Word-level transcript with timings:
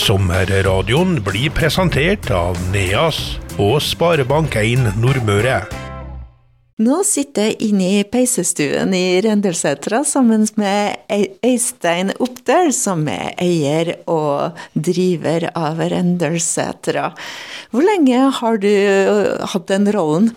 Sommerradioen 0.00 1.18
blir 1.20 1.52
presentert 1.52 2.30
av 2.32 2.56
Neas 2.72 3.18
og 3.60 3.82
Sparebank1 3.84 4.94
Nordmøre. 4.96 5.58
Nå 6.80 7.02
sitter 7.04 7.50
jeg 7.50 7.68
inne 7.68 7.88
i 7.98 8.04
peisestuen 8.08 8.94
i 8.96 9.20
Rendelsetra 9.20 10.00
sammen 10.08 10.46
med 10.56 11.12
Øystein 11.44 12.14
Oppdøl, 12.16 12.72
som 12.72 13.04
er 13.12 13.34
eier 13.44 13.90
og 14.08 14.56
driver 14.72 15.50
av 15.52 15.82
Rendelsetra. 15.92 17.10
Hvor 17.68 17.84
lenge 17.84 18.22
har 18.38 18.56
du 18.62 18.72
hatt 19.52 19.68
den 19.68 19.90
rollen? 19.92 20.30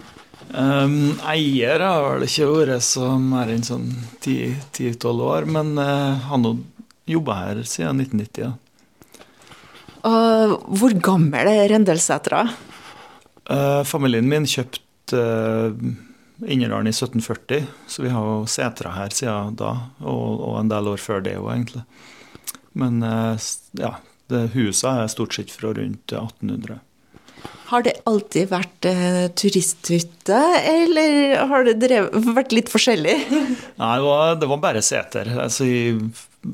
Um, 0.51 1.15
eier 1.31 1.79
har 1.79 2.09
vel 2.09 2.27
ikke 2.27 2.51
vært 2.51 2.83
så 2.89 3.13
mer 3.15 3.53
enn 3.53 3.63
sånn 3.63 3.87
10-12 4.19 5.23
år, 5.29 5.47
men 5.55 5.77
uh, 5.79 6.19
har 6.27 6.43
nå 6.43 6.57
jobba 7.07 7.39
her 7.45 7.63
siden 7.63 8.03
1990. 8.03 8.43
Ja. 8.43 8.53
Og 10.03 10.55
hvor 10.79 10.95
gammel 11.03 11.49
er 11.51 11.67
Rendelsætra? 11.71 12.43
Uh, 13.47 13.83
familien 13.87 14.27
min 14.27 14.47
kjøpte 14.47 15.19
uh, 15.19 15.75
Inderdalen 16.43 16.89
i 16.89 16.95
1740, 16.95 17.63
så 17.87 18.03
vi 18.03 18.11
har 18.11 18.25
jo 18.27 18.47
setra 18.49 18.91
her 18.97 19.13
siden 19.15 19.55
da, 19.59 19.73
og, 20.03 20.41
og 20.43 20.57
en 20.59 20.71
del 20.71 20.89
år 20.91 20.99
før 20.99 21.23
det 21.23 21.37
òg, 21.39 21.49
egentlig. 21.53 21.83
Men 22.79 22.99
uh, 23.05 23.35
ja, 23.79 23.95
det 24.31 24.49
huset 24.57 24.89
er 24.89 25.11
stort 25.11 25.37
sett 25.37 25.53
fra 25.53 25.71
rundt 25.77 26.15
1800. 26.15 26.81
Har 27.69 27.85
det 27.85 27.95
alltid 28.09 28.51
vært 28.51 28.85
eh, 28.89 29.23
turisthytte, 29.39 30.39
eller 30.67 31.39
har 31.49 31.65
det 31.67 31.77
drevet, 31.81 32.27
vært 32.35 32.53
litt 32.55 32.69
forskjellig? 32.71 33.15
Nei, 33.81 33.95
det 33.97 34.05
var, 34.05 34.35
det 34.41 34.49
var 34.51 34.61
bare 34.65 34.83
seter. 34.85 35.31
Altså, 35.45 35.67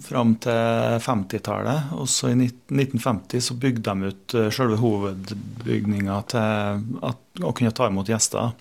fram 0.05 0.35
til 0.43 0.99
50-tallet. 1.03 1.93
Og 1.97 2.09
så 2.11 2.31
i 2.31 2.37
1950 2.37 3.45
så 3.49 3.57
bygde 3.59 3.83
de 3.89 4.11
ut 4.11 4.37
eh, 4.37 4.49
selve 4.53 4.79
hovedbygninga 4.81 6.21
til 6.29 6.83
at, 7.09 7.21
å 7.41 7.53
kunne 7.57 7.73
ta 7.75 7.89
imot 7.89 8.11
gjester. 8.11 8.53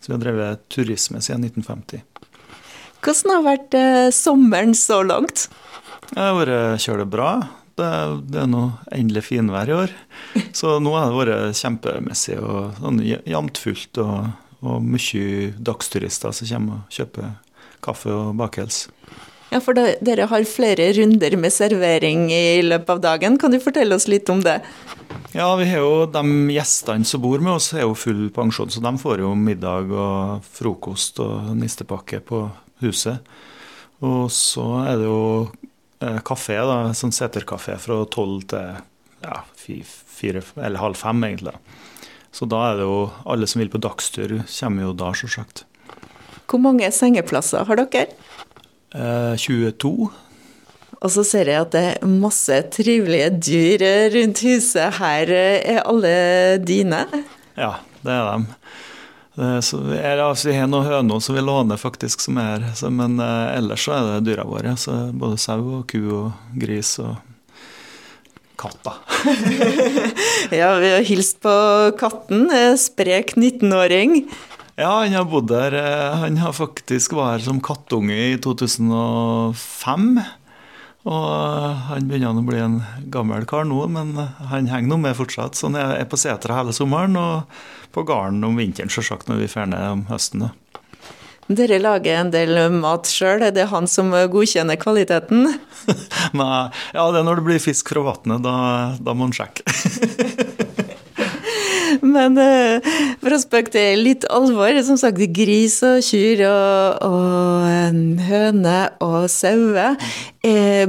Så 0.00 0.10
vi 0.10 0.16
har 0.16 0.24
drevet 0.24 0.66
turisme 0.72 1.22
siden 1.22 1.46
1950. 1.46 2.02
Hvordan 3.02 3.36
har 3.36 3.46
vært 3.46 3.78
eh, 3.78 4.08
sommeren 4.14 4.74
så 4.78 5.02
langt? 5.06 5.48
Det 6.12 6.20
har 6.20 6.36
vært 6.38 6.82
kjølig 6.82 7.08
bra. 7.14 7.34
Det, 7.78 7.92
det 8.28 8.42
er 8.42 8.50
nå 8.50 8.66
endelig 8.92 9.24
finvær 9.30 9.70
i 9.70 9.78
år. 9.78 9.94
Så 10.56 10.78
nå 10.82 10.94
har 10.96 11.10
det 11.10 11.20
vært 11.20 11.58
kjempemessig 11.58 12.38
og 12.40 12.78
sånn 12.80 13.02
jevnt 13.04 13.60
fullt. 13.60 14.00
Og, 14.02 14.32
og 14.62 14.82
mye 14.84 15.50
dagsturister 15.58 16.34
som 16.36 16.50
kommer 16.52 16.82
og 16.82 16.96
kjøper 16.98 17.30
kaffe 17.82 18.12
og 18.14 18.34
bakels. 18.38 18.86
Ja, 19.52 19.60
for 19.60 19.76
da, 19.76 19.90
dere 20.00 20.28
har 20.30 20.44
flere 20.48 20.86
runder 20.96 21.34
med 21.36 21.52
servering 21.52 22.30
i 22.32 22.62
løpet 22.64 22.94
av 22.94 23.00
dagen. 23.04 23.36
Kan 23.40 23.52
du 23.52 23.58
fortelle 23.60 23.98
oss 23.98 24.08
litt 24.08 24.30
om 24.32 24.40
det? 24.44 24.62
Ja, 25.36 25.50
vi 25.56 25.66
har 25.68 25.82
jo 25.82 26.06
de 26.08 26.52
gjestene 26.54 27.08
som 27.08 27.20
bor 27.24 27.42
med 27.42 27.58
oss, 27.58 27.72
er 27.76 27.84
jo 27.84 27.96
full 27.96 28.26
pensjon, 28.32 28.72
så 28.72 28.80
de 28.84 28.92
får 29.00 29.20
jo 29.24 29.34
middag 29.36 29.92
og 29.92 30.46
frokost 30.56 31.20
og 31.24 31.52
nistepakke 31.58 32.22
på 32.24 32.46
huset. 32.84 33.28
Og 34.04 34.32
så 34.32 34.64
er 34.86 34.96
det 35.00 35.10
jo 35.10 35.20
eh, 36.00 36.18
kafé, 36.24 36.56
da, 36.68 36.78
sånn 36.96 37.14
seterkafé 37.14 37.76
fra 37.80 38.00
tolv 38.12 38.48
til 38.50 38.80
ja, 39.22 39.42
fire, 39.56 40.42
eller 40.56 40.82
halv 40.82 40.98
fem, 40.98 41.24
egentlig. 41.28 41.54
Så 42.32 42.48
da 42.48 42.62
er 42.70 42.80
det 42.80 42.88
jo 42.88 42.98
alle 43.28 43.48
som 43.50 43.60
vil 43.60 43.72
på 43.72 43.80
dagstur, 43.82 44.38
kommer 44.46 44.88
jo 44.88 44.96
da, 44.96 45.12
selvsagt. 45.16 45.66
Hvor 46.48 46.60
mange 46.60 46.88
sengeplasser 46.92 47.64
har 47.68 47.80
dere? 47.80 48.08
22. 49.40 49.92
Eh, 50.08 50.20
og 51.02 51.10
så 51.10 51.24
ser 51.26 51.48
jeg 51.50 51.64
at 51.64 51.72
det 51.74 51.82
er 51.94 52.08
masse 52.08 52.56
trivelige 52.74 53.30
dyr 53.42 53.84
rundt 54.14 54.42
huset. 54.46 54.98
Her 55.00 55.32
er 55.32 55.80
alle 55.82 56.12
dine? 56.62 57.02
Ja, 57.58 57.74
det 58.04 58.12
er 58.14 58.28
dem. 58.30 58.46
Så 59.64 59.80
det, 59.88 59.98
altså, 60.20 60.50
vi 60.50 60.58
har 60.58 60.68
noen 60.68 60.86
høner 60.86 61.20
som 61.24 61.34
vi 61.34 61.42
låner, 61.42 61.80
faktisk, 61.80 62.20
som 62.20 62.36
er 62.38 62.62
her. 62.68 62.90
Men 62.92 63.16
eh, 63.20 63.56
ellers 63.56 63.88
så 63.88 63.96
er 63.96 64.08
det 64.08 64.28
dyra 64.28 64.44
våre. 64.46 64.76
Så 64.76 65.08
både 65.16 65.40
sau 65.40 65.60
og 65.80 65.86
ku 65.90 66.00
og 66.04 66.56
gris 66.60 66.98
og 67.02 67.16
katter. 68.62 68.96
ja, 70.60 70.72
vi 70.78 70.94
har 70.94 71.04
hilst 71.06 71.40
på 71.44 71.52
katten. 71.98 72.46
Sprek 72.78 73.34
19-åring. 73.36 74.22
Ja, 74.80 75.02
han 75.02 75.12
har 75.12 75.26
bodd 75.28 75.50
der. 75.50 75.74
Eh, 75.76 76.20
han 76.22 76.38
har 76.40 76.54
faktisk 76.56 77.12
vært 77.18 77.36
her 77.36 77.44
som 77.50 77.60
kattunge 77.64 78.16
i 78.16 78.38
2005. 78.40 80.08
Og 81.02 81.26
eh, 81.28 81.82
han 81.90 82.08
begynner 82.08 82.40
å 82.40 82.46
bli 82.46 82.62
en 82.62 82.80
gammel 83.12 83.44
kar 83.50 83.66
nå, 83.68 83.82
men 83.92 84.14
han 84.16 84.70
henger 84.70 84.88
nå 84.88 85.00
med 85.04 85.18
fortsatt. 85.18 85.58
Så 85.58 85.68
han 85.68 85.78
er 85.82 86.08
på 86.08 86.20
setra 86.20 86.60
hele 86.60 86.74
sommeren 86.76 87.18
og 87.20 87.60
på 87.92 88.06
gården 88.08 88.40
om 88.48 88.56
vinteren, 88.56 88.92
sjølsagt, 88.92 89.28
når 89.28 89.42
vi 89.42 89.52
drar 89.52 89.68
ned 89.68 89.88
om 89.90 90.06
høsten. 90.08 90.46
da. 90.46 90.81
Dere 91.52 91.80
lager 91.82 92.20
en 92.20 92.30
del 92.32 92.56
mat 92.74 93.08
sjøl, 93.10 93.42
er 93.46 93.54
det 93.54 93.68
han 93.72 93.88
som 93.90 94.12
godkjenner 94.12 94.78
kvaliteten? 94.80 95.48
Nei, 96.38 96.62
ja 96.94 97.08
det 97.12 97.20
er 97.20 97.26
når 97.26 97.40
det 97.40 97.46
blir 97.50 97.62
fisk 97.62 97.92
fra 97.92 98.04
vannet, 98.06 98.44
da, 98.44 98.54
da 99.02 99.16
må 99.16 99.28
han 99.28 99.36
sjekke. 99.36 99.66
Men 102.02 102.38
eh, 102.40 102.92
for 103.20 103.34
å 103.34 103.40
spøke 103.40 103.72
til 103.74 104.02
litt 104.06 104.24
alvor, 104.32 104.74
som 104.86 104.98
sagt 105.00 105.20
gris 105.36 105.78
og 105.86 106.00
kyr 106.06 106.44
og, 106.48 107.04
og 107.06 108.22
høne 108.28 108.78
og 109.04 109.28
sauer. 109.32 109.98
Eh, 110.42 110.88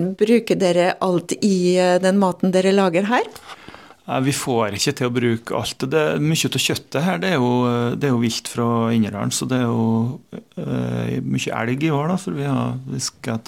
bruker 0.00 0.58
dere 0.58 0.94
alt 1.04 1.36
i 1.38 1.76
uh, 1.78 1.98
den 2.02 2.18
maten 2.20 2.54
dere 2.54 2.72
lager 2.74 3.06
her? 3.10 3.26
Vi 4.24 4.32
får 4.34 4.74
ikke 4.74 4.94
til 4.98 5.06
å 5.06 5.12
bruke 5.14 5.54
alt. 5.54 5.84
Det 5.92 6.00
mye 6.24 6.48
av 6.48 6.62
kjøttet 6.64 7.04
her 7.04 7.20
det 7.22 7.28
er 7.34 7.36
jo, 7.38 7.50
det 7.94 8.08
er 8.08 8.14
jo 8.14 8.22
vilt 8.22 8.48
fra 8.50 8.66
Inderdalen. 8.96 9.30
så 9.30 9.46
det 9.46 9.60
er 9.60 9.68
jo 9.68 11.20
mye 11.22 11.60
elg 11.60 11.84
i 11.86 11.92
år, 11.94 12.10
da, 12.10 12.16
for 12.18 12.34
vi 12.34 12.48
har 12.48 12.80
vi 12.88 13.00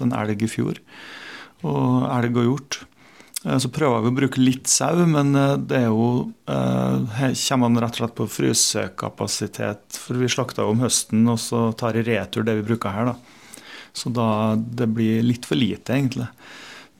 en 0.04 0.14
elg 0.20 0.44
i 0.44 0.50
fjor. 0.52 0.78
Og 1.66 2.06
elg 2.12 2.38
og 2.38 2.46
hjort. 2.46 2.82
Eh, 3.44 3.58
så 3.58 3.70
prøver 3.74 4.04
vi 4.04 4.12
å 4.12 4.16
bruke 4.20 4.42
litt 4.42 4.70
sau, 4.70 5.02
men 5.08 5.34
eh, 5.38 5.56
det 5.58 5.84
er 5.84 5.90
jo 5.90 6.30
Her 6.46 7.32
kommer 7.38 7.70
man 7.70 7.82
rett 7.82 7.96
og 7.96 8.02
slett 8.02 8.16
på 8.18 8.28
frysekapasitet. 8.30 9.98
For 9.98 10.18
vi 10.20 10.30
slakter 10.30 10.68
om 10.68 10.82
høsten, 10.84 11.24
og 11.30 11.40
så 11.40 11.70
tar 11.78 11.98
i 11.98 12.04
retur 12.06 12.46
det 12.46 12.58
vi 12.60 12.66
bruker 12.72 12.94
her. 12.94 13.12
da. 13.12 13.62
Så 13.92 14.12
da 14.12 14.54
det 14.56 14.88
blir 14.92 15.24
litt 15.24 15.48
for 15.48 15.58
lite, 15.58 15.94
egentlig. 15.94 16.28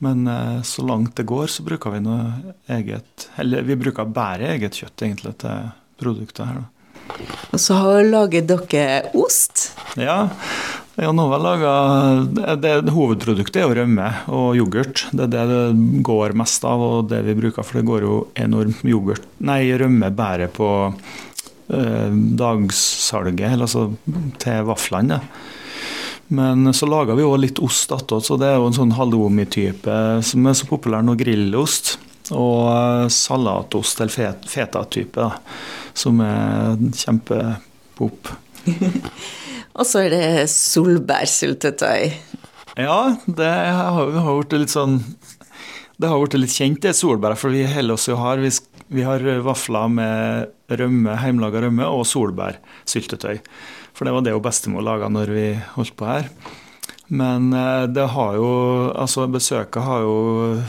Men 0.03 0.25
så 0.67 0.83
langt 0.83 1.13
det 1.15 1.23
går, 1.29 1.47
så 1.47 1.63
bruker 1.63 1.93
vi 1.93 2.01
noe 2.03 2.55
eget 2.67 3.27
Eller 3.39 3.63
vi 3.63 3.77
bruker 3.79 4.09
bare 4.09 4.49
eget 4.55 4.75
kjøtt, 4.75 5.05
egentlig, 5.05 5.35
til 5.39 5.69
produktet 6.01 6.47
her. 6.49 6.63
da. 6.63 6.73
Og 7.53 7.61
så 7.61 7.77
lager 8.07 8.45
dere 8.47 9.11
ost? 9.19 9.69
Ja, 9.99 10.27
ja, 10.93 11.09
nå 11.09 11.25
har 11.31 11.41
laget, 11.41 12.41
det, 12.61 12.73
Hovedproduktet 12.93 13.59
er 13.61 13.65
jo 13.65 13.77
rømme 13.79 14.09
og 14.29 14.57
yoghurt. 14.57 15.07
Det 15.09 15.25
er 15.25 15.31
det 15.33 15.45
det 15.49 16.01
går 16.05 16.35
mest 16.37 16.65
av, 16.69 16.81
og 16.81 17.09
det 17.09 17.23
vi 17.25 17.37
bruker. 17.37 17.65
For 17.65 17.79
det 17.79 17.87
går 17.89 18.05
jo 18.05 18.19
enormt 18.37 18.83
yoghurt, 18.85 19.25
nei, 19.41 19.61
rømme 19.79 20.11
bare 20.13 20.49
på 20.53 20.69
eh, 20.89 22.13
dagssalget, 22.43 23.57
altså 23.57 23.87
til 24.43 24.69
vaflene. 24.69 25.21
Men 26.27 26.73
så 26.73 26.87
lager 26.89 27.17
vi 27.17 27.25
òg 27.27 27.37
litt 27.41 27.59
ost 27.63 27.91
attåt, 27.93 28.25
så 28.25 28.37
det 28.39 28.47
er 28.49 28.57
jo 28.61 28.69
en 28.69 28.77
sånn 28.77 28.95
halloumi-type 28.95 29.97
som 30.25 30.47
er 30.49 30.57
så 30.57 30.67
populær 30.69 31.03
nå, 31.05 31.17
grillost. 31.19 31.97
Og 32.31 32.69
eh, 32.71 33.07
salatost, 33.11 33.99
eller 33.99 34.39
feta-type, 34.47 35.29
som 35.93 36.21
er 36.23 36.79
kjempepop. 36.95 38.31
Og 39.73 39.87
så 39.89 40.05
er 40.05 40.13
det 40.13 40.49
solbærsyltetøy. 40.53 42.13
Ja, 42.79 42.99
det 43.25 43.49
har, 43.49 44.13
har 44.23 44.39
blitt 44.39 44.55
litt 44.63 44.71
sånn 44.73 44.95
Det 46.01 46.09
har 46.09 46.17
blitt 46.17 46.37
litt 46.39 46.53
kjent, 46.55 46.81
det 46.81 46.95
solbær. 46.97 47.35
For 47.37 47.53
vi 47.53 47.65
holder 47.69 47.97
oss 47.97 48.07
jo 48.09 48.17
har 48.21 48.41
vi, 48.41 48.49
vi 48.87 49.05
har 49.05 49.23
vafler 49.45 49.91
med 49.91 50.75
rømme, 50.79 51.15
hjemmelaga 51.21 51.63
rømme 51.67 51.87
og 51.87 52.05
solbærsyltetøy. 52.09 53.39
For 53.93 54.07
det 54.07 54.13
var 54.15 54.25
det 54.25 54.33
jo 54.33 54.43
bestemor 54.43 54.85
laga 54.85 55.09
når 55.11 55.31
vi 55.33 55.47
holdt 55.75 55.95
på 55.99 56.09
her. 56.09 56.29
Men 57.13 57.51
eh, 57.53 57.85
det 57.91 58.05
har 58.15 58.37
jo 58.39 58.49
Altså, 58.93 59.25
besøket 59.31 59.83
har 59.83 60.03
jo 60.05 60.61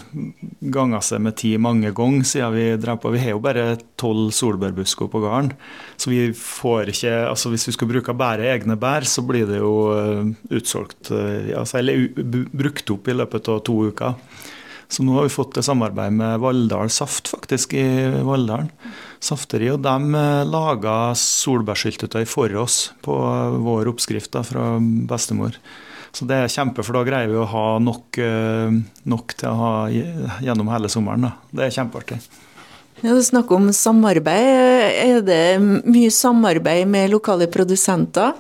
ganga 0.74 1.00
seg 1.04 1.22
med 1.22 1.36
ti 1.38 1.54
mange 1.60 1.92
ganger 1.94 2.26
siden 2.26 2.54
vi 2.56 2.64
drev 2.80 2.98
på. 3.02 3.12
Vi 3.14 3.22
har 3.22 3.36
jo 3.36 3.42
bare 3.44 3.66
tolv 4.00 4.32
solbærbusker 4.34 5.10
på 5.10 5.22
gården. 5.22 5.52
Så 5.96 6.10
vi 6.10 6.32
får 6.34 6.92
ikke 6.92 7.14
Altså, 7.28 7.52
hvis 7.52 7.68
vi 7.68 7.76
skulle 7.76 7.94
bruke 7.94 8.16
bare 8.18 8.50
egne 8.54 8.76
bær, 8.80 9.06
så 9.08 9.24
blir 9.26 9.46
det 9.50 9.62
jo 9.62 9.74
eh, 9.94 10.34
utsolgt 10.58 11.12
eh, 11.14 11.54
altså, 11.56 11.78
Eller 11.80 12.10
brukt 12.52 12.90
opp 12.90 13.08
i 13.08 13.16
løpet 13.16 13.52
av 13.54 13.62
to 13.64 13.78
uker. 13.92 14.18
Så 14.94 15.02
nå 15.02 15.16
har 15.16 15.26
vi 15.26 15.32
fått 15.34 15.56
et 15.58 15.66
samarbeid 15.66 16.14
med 16.14 16.38
Valldal 16.38 16.90
Saft, 16.92 17.32
faktisk, 17.32 17.72
i 17.74 17.86
Valldalen. 18.22 18.68
Safteri. 19.24 19.72
Og 19.74 19.80
de 19.82 20.20
laga 20.46 20.94
solbærsyltetøy 21.18 22.22
for 22.30 22.54
oss 22.60 22.92
på 23.02 23.16
vår 23.64 23.90
oppskrift 23.90 24.30
da, 24.36 24.44
fra 24.46 24.76
bestemor. 25.10 25.58
Så 26.14 26.28
det 26.30 26.38
er 26.38 26.52
kjempe, 26.52 26.84
for 26.86 26.94
da 26.94 27.02
greier 27.08 27.32
vi 27.32 27.40
å 27.42 27.48
ha 27.50 27.66
nok, 27.82 28.18
eh, 28.22 28.76
nok 29.10 29.34
til 29.34 29.50
å 29.50 29.58
ha 29.58 29.72
gjennom 29.90 30.70
hele 30.70 30.90
sommeren. 30.92 31.26
Da. 31.26 31.32
Det 31.50 31.64
er 31.66 31.74
kjempeartig. 31.80 32.20
Ja, 33.00 33.10
du 33.10 33.22
snakker 33.26 33.58
om 33.58 33.72
samarbeid. 33.74 34.94
Er 34.94 35.24
det 35.26 35.58
mye 35.58 36.12
samarbeid 36.14 36.86
med 36.86 37.10
lokale 37.10 37.50
produsenter? 37.50 38.36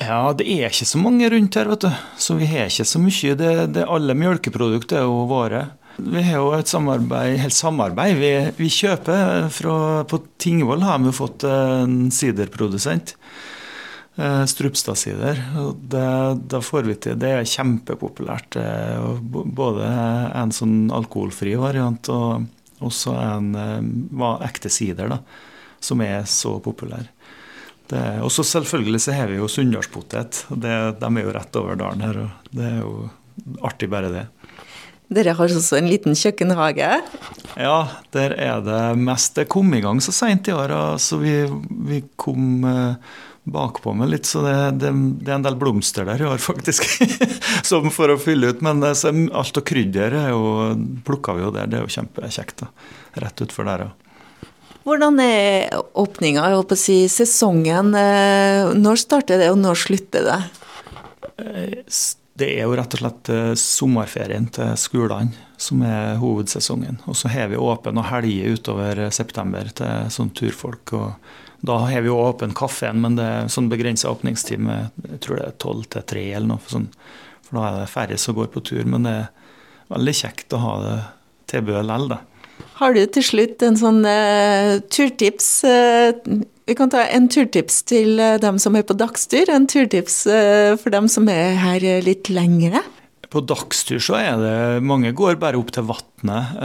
Ja, 0.00 0.32
det 0.32 0.46
er 0.48 0.70
ikke 0.72 0.88
så 0.88 0.96
mange 1.02 1.28
rundt 1.28 1.60
her, 1.60 1.68
vet 1.68 1.84
du. 1.84 1.90
Så 2.16 2.38
vi 2.40 2.48
har 2.48 2.72
ikke 2.72 2.88
så 2.88 3.02
mye. 3.02 3.36
Det, 3.36 3.52
det 3.76 3.84
alle 3.84 4.16
melkeprodukter 4.16 5.02
er 5.02 5.04
jo 5.04 5.26
våre. 5.28 5.66
Vi 5.96 6.22
har 6.22 6.38
jo 6.38 6.52
et 6.56 6.70
samarbeid, 6.70 7.38
helt 7.42 7.56
samarbeid. 7.56 8.18
Vi, 8.20 8.32
vi 8.56 8.68
kjøper 8.72 9.48
fra 9.52 9.74
På 10.08 10.22
Tingvoll 10.40 10.84
har 10.86 11.00
vi 11.02 11.12
fått 11.12 11.44
en 11.48 12.10
siderprodusent. 12.14 13.16
Eh, 14.20 14.44
Strupstad-sider. 14.44 15.38
Da 16.50 16.60
får 16.60 16.82
vi 16.82 16.94
til 16.94 17.18
Det 17.18 17.30
er 17.30 17.46
kjempepopulært. 17.48 18.56
Eh, 18.56 19.20
både 19.20 19.86
en 20.36 20.52
sånn 20.52 20.90
alkoholfri 20.92 21.54
variant 21.60 22.10
og 22.12 22.48
også 22.84 23.14
en 23.16 23.54
eh, 23.56 24.26
ekte 24.44 24.72
sider, 24.72 25.08
da, 25.14 25.20
som 25.80 26.02
er 26.04 26.24
så 26.28 26.58
populær. 26.60 27.08
Og 28.22 28.28
så 28.30 28.44
selvfølgelig 28.46 29.00
så 29.02 29.14
har 29.16 29.26
vi 29.32 29.40
jo 29.40 29.48
sunndalspotet. 29.50 30.44
De 30.62 30.68
er 30.70 31.24
jo 31.24 31.32
rett 31.34 31.56
over 31.58 31.74
dalen 31.74 32.04
her, 32.04 32.20
og 32.22 32.52
det 32.54 32.68
er 32.68 32.76
jo 32.84 32.92
artig 33.66 33.88
bare 33.90 34.12
det. 34.14 34.22
Dere 35.10 35.34
har 35.34 35.50
også 35.50 35.74
en 35.80 35.88
liten 35.90 36.14
kjøkkenhage? 36.14 36.90
Ja, 37.58 37.78
der 38.14 38.34
er 38.38 38.60
det 38.62 38.82
mest. 39.00 39.34
Det 39.34 39.48
kom 39.50 39.72
i 39.74 39.82
gang 39.82 39.98
så 40.02 40.14
seint 40.14 40.46
i 40.46 40.54
år, 40.54 40.74
så 41.02 41.18
vi, 41.18 41.34
vi 41.88 41.98
kom 42.20 42.62
eh, 42.62 43.16
bakpå 43.50 43.94
med 43.98 44.12
litt. 44.12 44.28
Så 44.30 44.44
det, 44.44 44.54
det, 44.78 44.92
det, 45.18 45.32
er 45.32 45.40
en 45.40 45.46
del 45.48 45.58
blomster 45.58 46.06
der 46.06 46.22
i 46.22 46.28
år, 46.30 46.38
faktisk, 46.50 46.86
som 47.66 47.90
for 47.94 48.14
å 48.14 48.20
fylle 48.22 48.52
ut. 48.52 48.62
Men 48.62 48.84
så, 48.94 49.10
alt 49.10 49.58
av 49.58 49.66
krydder 49.66 50.14
plukka 51.06 51.34
vi 51.34 51.44
jo 51.46 51.50
der. 51.58 51.66
Det 51.66 51.80
er 51.80 51.88
jo 51.88 51.96
kjempekjekt. 51.96 52.62
da, 52.62 52.70
Rett 53.26 53.44
utfor 53.48 53.66
der 53.66 53.88
ja. 53.88 53.90
Hvordan 54.86 55.18
er 55.20 55.74
åpninga, 55.98 56.46
jeg 56.46 56.56
holdt 56.56 56.70
på 56.70 56.78
å 56.78 56.84
si, 56.86 57.00
sesongen? 57.12 57.92
Eh, 57.98 58.70
når 58.78 59.02
starter 59.02 59.42
det, 59.42 59.50
og 59.52 59.58
når 59.60 59.82
slutter 59.82 60.30
det? 60.30 60.40
Eh, 62.40 62.46
det 62.46 62.56
er 62.58 62.66
jo 62.66 62.76
rett 62.76 62.94
og 62.94 63.02
slett 63.02 63.28
eh, 63.28 63.52
sommerferien 63.54 64.48
til 64.52 64.76
skolene 64.76 65.46
som 65.60 65.82
er 65.84 66.16
hovedsesongen. 66.20 67.02
Og 67.06 67.16
så 67.16 67.28
har 67.28 67.48
vi 67.48 67.56
åpen 67.56 67.98
og 67.98 68.08
helger 68.08 68.56
utover 68.56 69.10
september 69.10 69.68
til 69.76 70.10
sånn 70.10 70.30
turfolk. 70.30 70.92
og 70.92 71.12
Da 71.60 71.76
har 71.84 72.00
vi 72.00 72.08
jo 72.08 72.16
åpen 72.16 72.54
kaffen, 72.54 73.00
men 73.00 73.16
det 73.16 73.24
er 73.24 73.52
sånn 73.52 73.68
begrensa 73.68 74.10
åpningstid 74.10 74.58
med 74.58 74.90
jeg 75.10 75.20
tror 75.20 75.36
det 75.36 75.46
er 75.46 75.60
tolv 75.60 75.84
til 75.92 76.02
tre 76.02 76.24
eller 76.32 76.54
noe 76.54 76.64
sånn. 76.66 76.88
For 77.44 77.58
da 77.58 77.66
er 77.68 77.78
det 77.80 77.92
færre 77.92 78.18
som 78.18 78.34
går 78.34 78.48
på 78.54 78.64
tur. 78.64 78.84
Men 78.84 79.04
det 79.04 79.16
er 79.18 79.30
veldig 79.92 80.16
kjekt 80.16 80.56
å 80.56 80.64
ha 80.64 80.74
det 80.86 80.98
tilbudet 81.50 81.84
likevel, 81.84 82.08
da. 82.14 82.22
Har 82.80 82.94
du 82.96 83.02
til 83.12 83.24
slutt 83.26 83.60
en 83.60 83.76
sånn 83.76 84.00
uh, 84.08 84.78
turtips? 84.88 85.48
Uh, 85.68 86.16
vi 86.64 86.76
kan 86.78 86.88
ta 86.88 87.02
en 87.12 87.26
turtips 87.28 87.82
til 87.90 88.16
uh, 88.16 88.38
dem 88.40 88.56
som 88.62 88.78
er 88.78 88.86
på 88.88 88.96
dagstur, 88.96 89.52
en 89.52 89.68
turtips 89.68 90.22
for 90.80 90.94
dem 90.94 91.10
som 91.12 91.28
er 91.28 91.58
her 91.60 91.84
litt 92.06 92.32
lengre? 92.32 92.80
På 93.30 93.44
dagstur 93.44 94.00
så 94.02 94.16
er 94.18 94.40
det 94.40 94.54
Mange 94.82 95.12
går 95.14 95.36
bare 95.42 95.60
opp 95.60 95.74
til 95.76 95.86
vannet, 95.86 96.56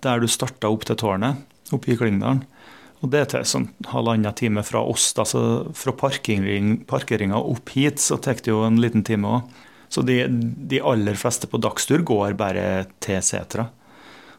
der 0.00 0.22
du 0.22 0.30
starta 0.30 0.70
opp 0.70 0.86
til 0.88 0.96
tårnet, 1.00 1.42
oppe 1.74 1.92
i 1.92 1.98
Klingdalen. 1.98 2.44
Og 3.02 3.10
det 3.12 3.20
er 3.20 3.30
til 3.34 3.44
sånn 3.50 3.68
halvannen 3.90 4.32
time 4.38 4.62
fra 4.64 4.80
oss, 4.80 5.10
altså 5.20 5.66
fra 5.76 5.92
parkeringa 5.98 7.42
opp 7.42 7.74
hit, 7.74 8.00
så 8.00 8.16
tar 8.16 8.38
det 8.40 8.48
jo 8.48 8.62
en 8.64 8.80
liten 8.80 9.04
time 9.04 9.40
òg. 9.40 9.62
Så 9.92 10.06
de, 10.06 10.22
de, 10.30 10.80
aller 10.80 11.18
fleste 11.18 11.50
på 11.50 11.60
dagstur 11.60 12.00
går 12.06 12.38
bare 12.38 12.86
til 13.04 13.20
setra 13.26 13.68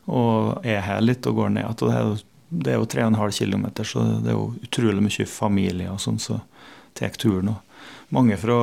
og 0.05 0.65
er 0.65 0.83
her 0.85 1.03
litt 1.03 1.25
og 1.25 1.39
går 1.39 1.53
ned 1.55 1.65
igjen. 1.65 1.77
Det 1.81 1.93
er 1.93 2.03
jo, 2.05 2.17
det 2.65 2.73
er 2.73 2.79
jo 2.79 2.89
3,5 2.93 3.39
km, 3.39 3.65
så 3.83 4.03
det 4.23 4.33
er 4.33 4.37
jo 4.37 4.49
utrolig 4.67 5.05
mye 5.05 5.29
familie 5.29 5.93
og 5.93 6.01
sånn 6.03 6.19
som 6.21 6.41
så 6.41 6.41
tar 6.95 7.17
turen. 7.19 7.51
Og 7.51 8.13
mange 8.15 8.37
fra 8.39 8.59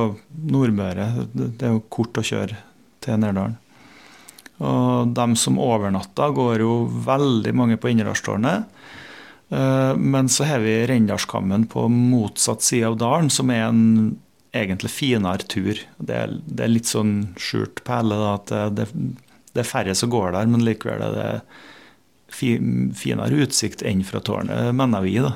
Nordmøre. 0.49 1.09
Det 1.33 1.67
er 1.67 1.75
jo 1.75 1.83
kort 1.93 2.17
å 2.17 2.25
kjøre 2.25 2.57
til 3.03 3.19
Nærdalen. 3.21 3.59
Og 4.63 5.13
dem 5.17 5.35
som 5.39 5.59
overnatter, 5.59 6.33
går 6.33 6.63
jo 6.63 6.73
veldig 7.05 7.53
mange 7.57 7.77
på 7.81 7.91
Innerdalstårnet. 7.91 8.69
Eh, 9.53 9.93
men 9.97 10.29
så 10.31 10.47
har 10.47 10.63
vi 10.63 10.77
Rendalskammen 10.87 11.67
på 11.71 11.87
motsatt 11.91 12.63
side 12.63 12.93
av 12.93 12.99
dalen, 13.01 13.29
som 13.33 13.51
er 13.51 13.67
en 13.67 13.83
egentlig 14.53 14.93
finere 14.93 15.49
tur. 15.49 15.81
Det 15.97 16.15
er, 16.15 16.69
litt 16.69 16.89
sånn 16.89 17.33
skjult 17.41 17.83
perle. 17.87 18.19
at 18.35 18.53
det, 18.53 18.63
det 18.77 18.87
er 19.61 19.69
færre 19.69 19.95
som 19.95 20.09
går 20.09 20.33
der, 20.33 20.49
men 20.49 20.65
likevel 20.65 21.03
er 21.05 21.17
det 21.17 21.31
finere 22.33 23.43
utsikt 23.45 23.83
enn 23.85 24.01
fra 24.07 24.23
tårnet, 24.25 24.71
mener 24.73 25.03
vi. 25.05 25.19
da. 25.21 25.35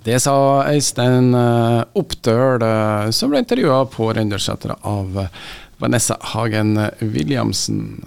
Det 0.00 0.16
sa 0.24 0.64
Øystein 0.70 1.34
eh, 1.36 1.82
Oppdøl, 2.00 2.64
eh, 2.64 3.10
som 3.12 3.28
ble 3.28 3.42
intervjua 3.44 3.82
på 3.92 4.08
Røndersetra 4.16 4.78
av 4.88 5.26
Vanessa 5.80 6.16
Hagen 6.32 6.78
Williamsen. 7.00 8.00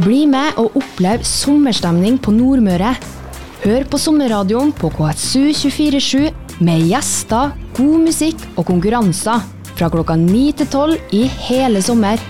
Bli 0.00 0.26
med 0.28 0.60
og 0.60 0.76
opplev 0.80 1.24
sommerstemning 1.24 2.18
på 2.20 2.32
Nordmøre. 2.36 2.92
Hør 3.62 3.84
på 3.88 3.98
sommerradioen 4.00 4.72
på 4.74 4.88
KSU247 4.96 6.62
med 6.64 6.86
gjester, 6.88 7.52
god 7.76 8.06
musikk 8.08 8.40
og 8.56 8.66
konkurranser 8.68 9.44
fra 9.76 9.90
klokka 9.92 10.16
9 10.18 10.44
til 10.60 10.68
12 10.68 11.14
i 11.16 11.22
hele 11.48 11.82
sommer. 11.84 12.20